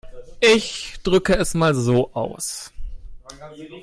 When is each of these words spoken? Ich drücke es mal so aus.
Ich 0.39 0.95
drücke 1.03 1.35
es 1.35 1.53
mal 1.53 1.75
so 1.75 2.09
aus. 2.13 2.73